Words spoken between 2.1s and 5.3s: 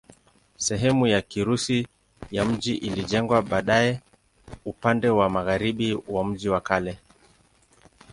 ya mji ilijengwa baadaye upande wa